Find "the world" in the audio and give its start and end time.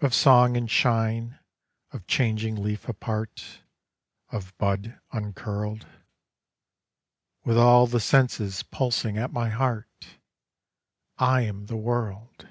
11.66-12.48